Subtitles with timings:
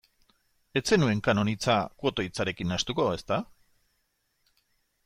[0.79, 3.39] Ez zenuen kanon hitza kuota hitzarekin nahastuko, ezta?